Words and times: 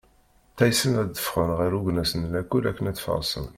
Ttaysen 0.51 0.93
ad 1.01 1.09
d-ffɣen 1.13 1.51
ɣer 1.59 1.71
ugnes 1.77 2.11
n 2.15 2.21
lakul 2.33 2.65
akken 2.69 2.89
ad 2.91 2.97
farsen. 3.05 3.47